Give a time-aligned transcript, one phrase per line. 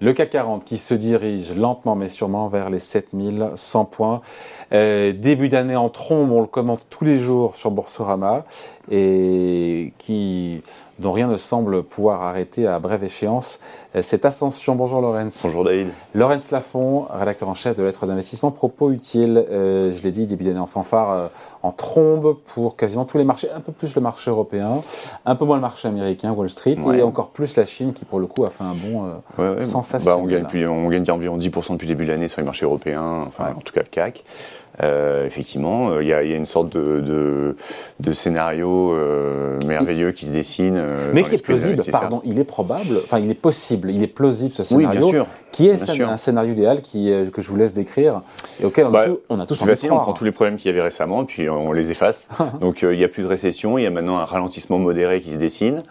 [0.00, 4.20] Le CAC 40 qui se dirige lentement mais sûrement vers les 7100 points.
[4.72, 8.44] Euh, début d'année en trombe, on le commente tous les jours sur Boursorama
[8.90, 10.62] et qui,
[10.98, 13.60] dont rien ne semble pouvoir arrêter à brève échéance
[13.94, 14.74] euh, cette ascension.
[14.74, 15.40] Bonjour Lorenz.
[15.42, 15.88] Bonjour David.
[16.14, 18.50] Lorenz Lafont, rédacteur en chef de Lettres d'investissement.
[18.50, 21.30] Propos utiles, euh, je l'ai dit, début d'année en fanfare,
[21.62, 24.82] en trombe pour quasiment tous les marchés, un peu plus le marché européen,
[25.26, 28.20] un peu moins le marché américain, Wall Street, et encore plus la Chine qui pour
[28.20, 30.18] le coup a fait un bon ouais, sensationnel.
[30.18, 32.64] Bah, on, gagne on gagne environ 10% depuis le début de l'année sur les marchés
[32.64, 34.24] européens, enfin en tout cas le CAC.
[34.82, 37.56] Euh, effectivement, il y, a une sorte de,
[37.98, 40.76] de, scénario euh, merveilleux qui se dessine.
[40.76, 44.08] Euh, mais qui est plausible, pardon, il est probable, enfin il est possible, il est
[44.08, 44.88] plausible ce scénario.
[44.88, 45.26] Oui, bien sûr.
[45.50, 48.22] Qui est un scénario idéal qui, que je vous laisse décrire
[48.60, 50.30] et auquel on, a, bah, tous, on a tous C'est facile, on prend tous les
[50.30, 52.28] problèmes qu'il y avait récemment et puis on les efface.
[52.60, 55.32] Donc il n'y a plus de récession, il y a maintenant un ralentissement modéré qui
[55.32, 55.82] se dessine.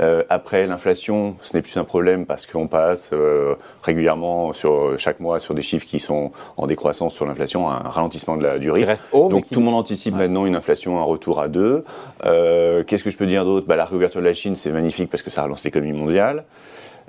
[0.00, 5.20] Euh, après, l'inflation, ce n'est plus un problème parce qu'on passe euh, régulièrement sur chaque
[5.20, 8.70] mois sur des chiffres qui sont en décroissance sur l'inflation, un ralentissement de la, du
[8.70, 8.94] rythme.
[9.12, 11.84] Donc tout le monde anticipe maintenant une inflation, un retour à 2.
[12.24, 13.66] Euh, Qu'est-ce que je peux dire d'autre?
[13.66, 16.44] Bah, La réouverture de la Chine, c'est magnifique parce que ça relance l'économie mondiale.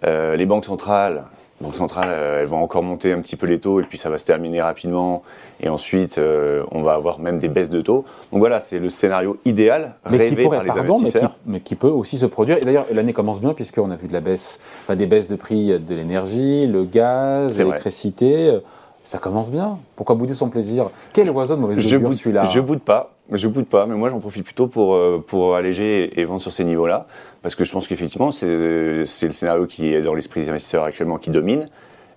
[0.03, 1.23] Euh, les banques centrales,
[1.59, 4.11] Banque centrale, euh, elles vont encore monter un petit peu les taux et puis ça
[4.11, 5.23] va se terminer rapidement.
[5.59, 8.05] Et ensuite, euh, on va avoir même des baisses de taux.
[8.31, 11.35] Donc voilà, c'est le scénario idéal rêvé par les investisseurs.
[11.47, 12.57] Mais qui, peut aussi se produire.
[12.57, 15.35] Et d'ailleurs, l'année commence bien puisqu'on a vu de la baisse, enfin, des baisses de
[15.35, 18.59] prix de l'énergie, le gaz, l'électricité.
[19.03, 19.79] Ça commence bien.
[19.95, 20.89] Pourquoi bouder son plaisir?
[21.13, 22.43] Quel oiseau de mauvaise augure celui-là?
[22.43, 23.16] Je boude pas.
[23.31, 26.53] Je boude pas, mais moi j'en profite plutôt pour, euh, pour alléger et vendre sur
[26.53, 27.07] ces niveaux-là,
[27.41, 31.17] parce que je pense qu'effectivement c'est le scénario qui est dans l'esprit des investisseurs actuellement
[31.17, 31.67] qui domine.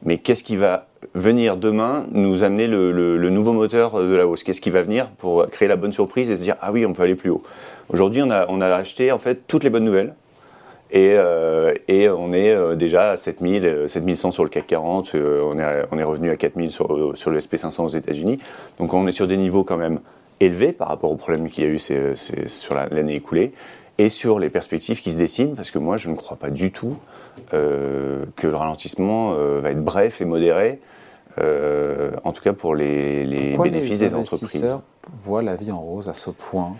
[0.03, 4.45] Mais qu'est-ce qui va venir demain nous amener le, le, nouveau moteur de la hausse?
[4.45, 6.93] Qu'est-ce qui va venir pour créer la bonne surprise et se dire ah oui on
[6.95, 7.43] peut aller plus haut?
[7.91, 10.15] Aujourd'hui on a, on a acheté en fait toutes les bonnes nouvelles.
[10.93, 15.41] Et, euh, et, on est euh, déjà à 7000, 7100 sur le CAC 40, euh,
[15.45, 18.39] on, est, on est revenu à 4000 sur, sur le SP500 aux États-Unis.
[18.81, 20.01] Donc on est sur des niveaux quand même
[20.41, 23.53] élevés par rapport aux problèmes qu'il y a eu sur l'année écoulée
[23.99, 26.73] et sur les perspectives qui se dessinent, parce que moi je ne crois pas du
[26.73, 26.97] tout
[27.51, 30.81] que le ralentissement va être bref et modéré,
[31.39, 34.79] en tout cas pour les, les bénéfices des entreprises.
[35.13, 36.77] voient la vie en rose à ce point?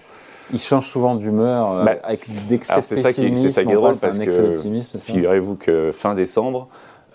[0.53, 4.57] Il change souvent d'humeur euh, bah, avec d'excès C'est ça qui est drôle parce que
[4.99, 6.69] figurez-vous que fin décembre,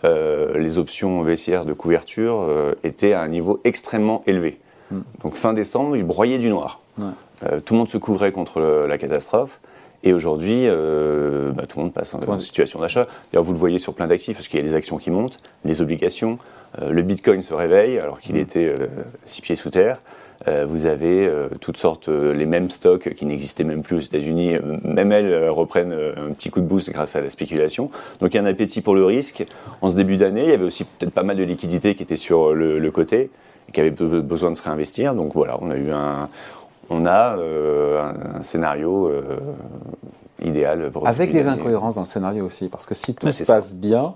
[0.03, 4.59] euh, les options baissières de couverture euh, étaient à un niveau extrêmement élevé.
[4.91, 5.01] Hmm.
[5.23, 6.81] Donc fin décembre, ils broyaient du noir.
[6.97, 9.59] tout le monde se couvrait contre la catastrophe.
[10.03, 13.07] Et aujourd'hui, bah, tout le monde passe en, situation d'achat.
[13.31, 15.37] D'ailleurs, vous le voyez sur plein d'actifs, parce qu'il y a les actions qui montent,
[15.63, 16.37] les obligations.
[16.79, 18.39] le Bitcoin se réveille alors qu'il hmm.
[18.39, 18.75] était
[19.25, 19.97] six pieds sous terre.
[20.47, 24.01] Euh, vous avez euh, toutes sortes, euh, les mêmes stocks qui n'existaient même plus aux
[24.01, 27.89] États-Unis, même elles reprennent un petit coup de boost grâce à la spéculation.
[28.19, 29.45] Donc il y a un appétit pour le risque.
[29.81, 32.15] En ce début d'année, il y avait aussi peut-être pas mal de liquidités qui étaient
[32.15, 33.29] sur le, côté
[33.67, 35.15] et qui avaient besoin de se réinvestir.
[35.15, 36.29] Donc voilà, on a eu un,
[36.89, 39.11] on a un, scénario
[40.43, 40.91] idéal.
[41.05, 44.15] Avec les incohérences dans le scénario aussi, parce que si tout se passe bien,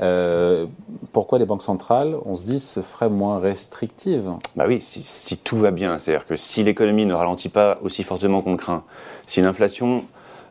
[0.00, 0.66] euh,
[1.12, 4.30] pourquoi les banques centrales, on se dit, se feraient moins restrictives?
[4.54, 8.42] Bah oui, si, tout va bien, c'est-à-dire que si l'économie ne ralentit pas aussi fortement
[8.42, 8.84] qu'on le craint,
[9.26, 10.04] si l'inflation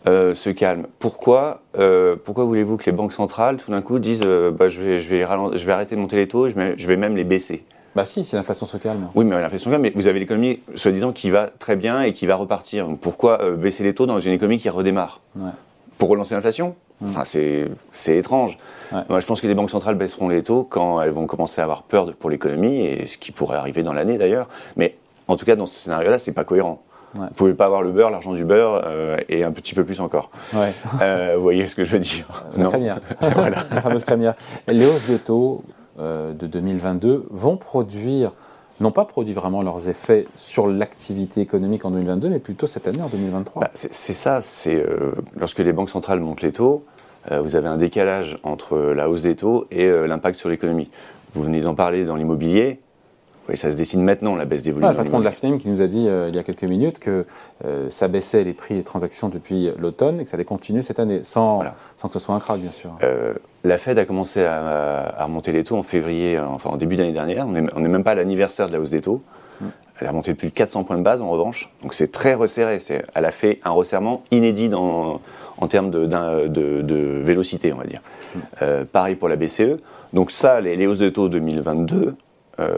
[0.08, 4.22] euh, se calme, pourquoi, euh, pourquoi voulez-vous que les banques centrales, tout d'un coup, disent,
[4.54, 6.88] bah, je, vais, je, vais je vais arrêter de monter les taux, je vais, je
[6.88, 7.66] vais même les baisser?
[7.96, 9.08] Bah si, si l'inflation se calme.
[9.16, 12.14] Oui, mais l'inflation se calme, mais vous avez l'économie, soi-disant, qui va très bien et
[12.14, 12.88] qui va repartir.
[13.00, 15.22] Pourquoi euh, baisser les taux dans une économie qui redémarre?
[15.98, 16.76] Pour relancer l'inflation?
[17.00, 17.06] Mm.
[17.06, 18.58] Enfin, c'est étrange.
[19.10, 21.64] Moi, je pense que les banques centrales baisseront les taux quand elles vont commencer à
[21.64, 24.48] avoir peur pour l'économie, et ce qui pourrait arriver dans l'année d'ailleurs.
[24.76, 24.98] Mais
[25.28, 26.82] en tout cas, dans ce scénario-là, c'est pas cohérent.
[27.16, 29.86] Vous ne pouvez pas avoir le beurre, l'argent du beurre euh, et un petit peu
[29.86, 30.30] plus encore.
[31.02, 32.44] Euh, vous voyez ce que je veux dire?
[32.58, 33.00] La crémière.
[33.22, 33.64] voilà.
[33.72, 34.36] La fameuse crémière.
[34.68, 35.64] Les hausses de taux,
[36.00, 38.34] euh, de 2022 vont produire,
[38.80, 43.02] n'ont pas produit vraiment leurs effets sur l'activité économique en 2022, mais plutôt cette année
[43.02, 46.84] en 2023 bah, C'est ça, c'est euh, lorsque les banques centrales montent les taux,
[47.32, 50.88] euh, vous avez un décalage entre la hausse des taux et l'impact sur l'économie.
[51.34, 52.80] Vous venez d'en parler dans l'immobilier,
[53.50, 54.90] oui, ça se dessine maintenant, la baisse des volumes.
[54.90, 57.26] le patron de la FNEM qui nous a dit il y a quelques minutes que
[57.90, 61.22] ça baissait les prix des transactions depuis l'automne et que ça allait continuer cette année,
[61.24, 61.64] sans,
[61.98, 62.98] sans que ce soit un krach, bien sûr.
[63.66, 67.48] La Fed a commencé à, remonter les taux en février, enfin en début d'année dernière.
[67.48, 69.24] On n'est même pas à l'anniversaire de la hausse des taux.
[69.60, 69.66] Mm.
[70.00, 71.72] Elle a remonté de plus de 400 points de base en revanche.
[71.82, 72.80] Donc c'est très resserré.
[73.16, 75.20] Elle a fait un resserrement inédit en
[75.68, 78.02] termes de, vélocité, on va dire.
[78.36, 78.40] Mm.
[78.62, 79.78] Euh, pareil pour la BCE.
[80.14, 82.16] Donc ça, les, hausses de taux 2022,
[82.60, 82.78] euh,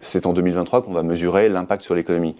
[0.00, 2.34] c'est en 2023 qu'on va mesurer l'impact sur l'économie.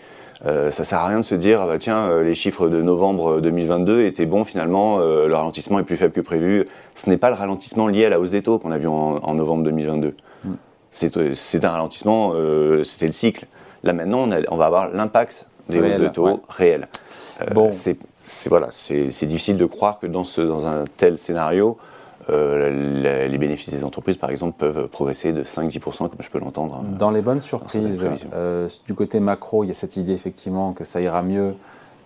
[0.47, 3.41] Euh, ça sert à rien de se dire, ah bah, tiens, les chiffres de novembre
[3.41, 6.65] 2022 étaient bons finalement, le ralentissement est plus faible que prévu.
[6.95, 9.35] Ce n'est pas le ralentissement lié à la hausse des taux qu'on a vu en,
[9.35, 10.15] novembre 2022.
[10.45, 10.53] Mm.
[10.91, 12.33] C'est un ralentissement,
[12.85, 13.47] c'était le cycle.
[13.83, 16.89] Là maintenant, on, va avoir l'impact des hausses de taux réels.
[17.53, 17.71] bon.
[18.29, 21.98] C'est voilà, difficile de croire que dans, ce, dans un tel scénario, euh,
[22.29, 26.83] les bénéfices des entreprises, par exemple, peuvent progresser de 5-10%, comme je peux l'entendre.
[26.85, 30.73] Euh, dans les bonnes surprises, euh, du côté macro, il y a cette idée effectivement
[30.73, 31.55] que ça ira mieux,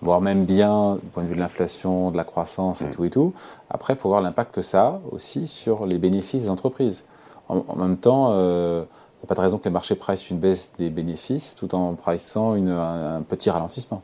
[0.00, 2.90] voire même bien, du point de vue de l'inflation, de la croissance et mm.
[2.90, 3.32] tout et tout.
[3.70, 7.04] Après, il faut voir l'impact que ça a aussi sur les bénéfices des entreprises.
[7.48, 10.72] En, même temps, il n'y a pas de raison que les marchés pricent une baisse
[10.78, 14.02] des bénéfices tout en pricant un petit ralentissement.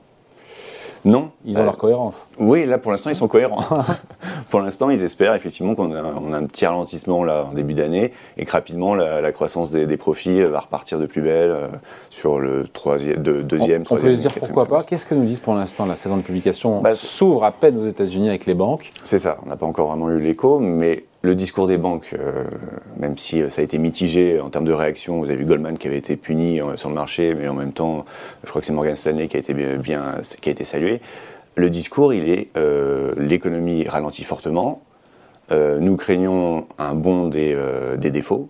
[1.04, 1.30] Non.
[1.44, 2.26] Ils ont leur cohérence.
[2.38, 3.64] Oui, là pour l'instant ils sont cohérents.
[4.50, 8.44] pour l'instant ils espèrent effectivement qu'on a, un petit ralentissement là en début d'année et
[8.44, 11.68] que rapidement la, croissance des, profits va repartir de plus belle euh,
[12.10, 14.82] sur le troisième, deuxième, on, On peut se dire pourquoi pas.
[14.84, 17.86] Qu'est-ce que nous disent pour l'instant la saison de publication bah, s'ouvre à peine aux
[17.86, 18.90] États-Unis avec les banques.
[19.04, 19.38] C'est ça.
[19.44, 22.44] On n'a pas encore vraiment eu l'écho, mais le discours des banques, euh,
[22.96, 25.76] même si euh, ça a été mitigé en termes de réaction, vous avez vu Goldman
[25.76, 28.04] qui avait été puni euh, sur le marché, mais en même temps,
[28.44, 31.00] je crois que c'est Morgan Stanley qui a été bien, qui a été salué.
[31.58, 32.48] Le discours, il est
[33.16, 34.82] l'économie ralentit fortement.
[35.50, 37.56] nous craignons un bond des,
[38.10, 38.48] défauts,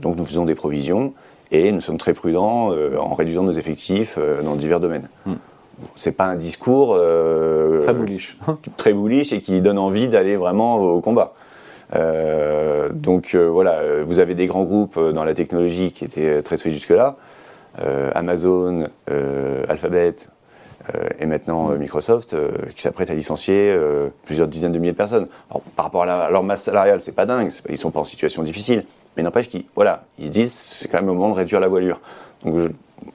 [0.00, 1.12] donc nous faisons des provisions
[1.52, 5.08] et nous sommes très prudents en réduisant nos effectifs dans divers domaines.
[5.24, 5.38] Ce hmm.
[5.94, 6.98] C'est pas un discours
[7.82, 8.38] très bullish,
[8.76, 11.34] très bullish et qui donne envie d'aller vraiment au combat.
[11.94, 16.56] Euh, donc euh, voilà, vous avez des grands groupes dans la technologie qui étaient très
[16.56, 17.16] solides jusque-là.
[17.80, 18.88] Euh, Amazon,
[19.68, 20.16] Alphabet,
[21.18, 22.36] et maintenant Microsoft
[22.74, 23.76] qui s'apprête à licencier
[24.24, 25.26] plusieurs dizaines de milliers de personnes.
[25.74, 28.84] par rapport à, leur masse salariale, c'est pas dingue, ils sont pas en situation difficile,
[29.16, 32.00] mais n'empêche qu'ils voilà, ils disent c'est quand même le moment de réduire la voilure.
[32.44, 32.70] Donc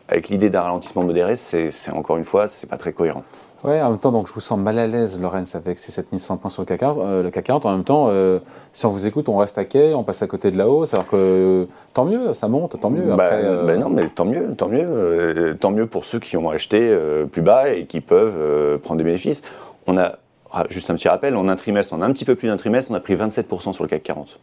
[0.07, 3.23] avec l'idée d'un ralentissement modéré, c'est encore une fois, c'est pas très cohérent.
[3.63, 6.38] Oui, en même temps, donc je vous sens mal à l'aise, Lorenz, avec ces 7100
[6.38, 6.98] points sur le CAC 40.
[7.00, 8.40] Euh, le CAC 40 en même temps, euh,
[8.74, 10.96] si on vous écoute, on reste à quai, on passe à côté de la hausse,
[10.96, 13.13] alors que tant mieux, ça monte, tant mieux.
[13.16, 15.56] Bah, euh, bah non, mais tant mieux, tant mieux.
[15.60, 16.98] tant mieux pour ceux qui ont acheté
[17.31, 19.44] plus bas et qui peuvent prendre des bénéfices.
[19.86, 20.14] On a,
[20.52, 22.57] ah, juste un petit rappel, en un trimestre, on a un petit peu plus d'un
[22.57, 24.40] trimestre, on a pris 27% sur le CAC 40.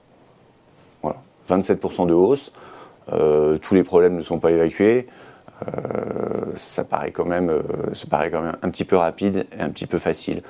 [1.03, 1.19] Voilà,
[1.49, 2.53] 27% de hausse.
[3.11, 5.09] tous les problèmes ne sont pas évacués.
[5.66, 7.62] Euh, ça paraît quand même, euh,
[7.94, 10.43] ça paraît quand même un petit peu rapide et un petit peu facile.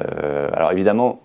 [0.00, 1.20] Euh, alors évidemment,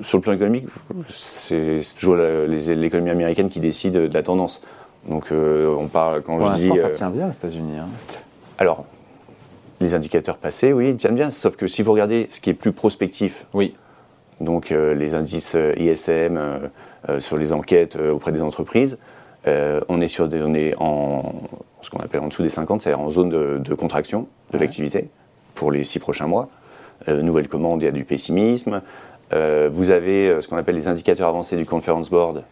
[0.00, 0.66] sur le plan économique,
[1.08, 4.60] c'est toujours l'économie américaine qui décide de la tendance.
[5.08, 6.76] Donc on parle quand Pour je dis.
[6.76, 7.78] ça tient bien aux États-Unis.
[7.78, 7.88] Hein.
[8.58, 8.84] Alors,
[9.80, 11.30] les indicateurs passés, oui, ils tiennent bien.
[11.30, 13.76] Sauf que si vous regardez ce qui est plus prospectif, oui.
[14.40, 16.40] donc les indices ISM
[17.18, 18.98] sur les enquêtes auprès des entreprises,
[19.44, 21.34] on est sur des, données en,
[21.86, 25.08] ce qu'on appelle en dessous des 50, c'est-à-dire en zone de, contraction de l'activité
[25.54, 26.48] pour les six prochains mois.
[27.08, 28.82] Euh, nouvelle commande, il y a du pessimisme.
[29.32, 32.42] Euh, vous avez euh, ce qu'on appelle les indicateurs avancés du Conference Board.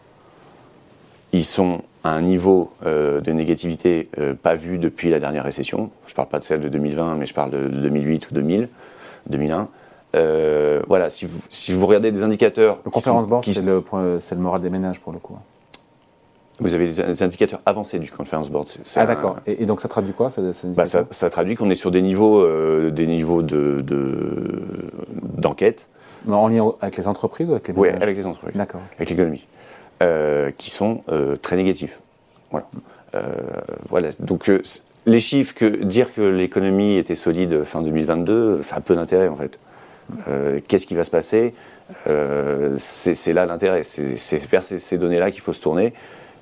[1.33, 4.07] Ils sont à un niveau de négativité
[4.41, 5.89] pas vu depuis la dernière récession.
[6.05, 8.69] Je ne parle pas de celle de 2020, mais je parle de 2008 ou 2000,
[9.27, 9.67] 2001.
[10.87, 12.77] voilà, si vous, si vous regardez des indicateurs.
[12.85, 15.35] Le Conference Board, c'est le, le moral des ménages pour le coup.
[16.59, 18.67] Vous avez des indicateurs avancés du Conference Board.
[18.95, 19.37] Ah d'accord.
[19.45, 20.29] Et, donc ça traduit quoi
[20.63, 23.83] bah, ça, ça, traduit qu'on est sur des niveaux, euh, des niveaux de,
[25.37, 25.87] d'enquête.
[26.29, 28.55] en lien avec les entreprises ou avec les Oui, avec les entreprises.
[28.55, 28.81] D'accord.
[28.95, 29.45] Avec l'économie.
[30.01, 31.99] Euh, qui sont euh, très négatifs.
[32.51, 32.67] Voilà.
[33.89, 34.09] voilà.
[34.19, 34.49] Donc
[35.05, 39.35] les chiffres, que, dire que l'économie était solide fin 2022, ça a peu d'intérêt en
[39.35, 39.59] fait.
[40.67, 41.53] Qu'est-ce qui va se passer?
[42.77, 43.83] C'est, là l'intérêt.
[43.83, 45.93] C'est, vers ces données-là qu'il faut se tourner.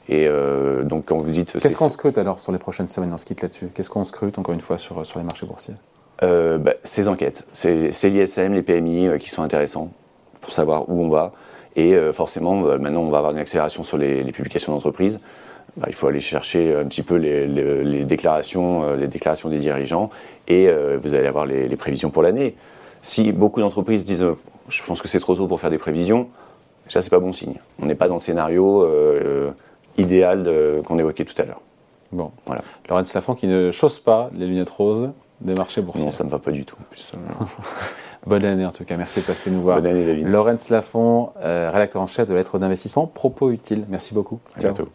[0.10, 1.58] Et euh, donc, quand vous dites.
[1.60, 3.70] Qu'est-ce qu'on scrute alors sur les prochaines semaines On se quitte là-dessus?
[3.74, 5.76] Qu'est-ce qu'on scrute encore une fois sur, sur les marchés boursiers?
[6.24, 7.46] Euh, bah, Ces enquêtes.
[7.54, 9.92] C'est l'ISM, les PMI euh, qui sont intéressants
[10.42, 11.32] pour savoir où on va.
[11.76, 15.20] Et forcément, bah, maintenant, on va avoir une accélération sur les, publications d'entreprises.
[15.78, 20.12] Bah, il faut aller chercher un petit peu les, déclarations, les déclarations des dirigeants
[20.48, 22.56] et vous allez avoir les, prévisions pour l'année.
[23.02, 24.28] Si beaucoup d'entreprises disent
[24.70, 26.28] je pense que c'est trop tôt pour faire des prévisions,
[26.88, 27.56] ça c'est pas bon signe.
[27.82, 28.86] On n'est pas dans le scénario
[29.98, 30.50] idéal
[30.86, 31.62] qu'on évoquait tout à l'heure.
[32.12, 32.62] Bon, voilà.
[32.90, 35.10] Laurence Lafont qui ne chausse pas les lunettes roses
[35.42, 36.06] des marchés boursiers.
[36.06, 36.78] Non, ça ne va pas du tout.
[38.26, 39.82] Bonne année en tout cas, merci de passer nous voir.
[39.82, 40.28] Bonne année David.
[40.28, 43.84] Laurence Lafont, euh, rédacteur en chef de Lettres d'investissement, propos utiles.
[43.90, 44.40] Merci beaucoup.
[44.56, 44.88] À bientôt.